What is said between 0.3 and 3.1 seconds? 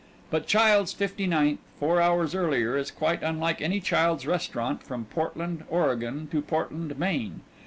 But Childs', Fifty ninth, four hours earlier is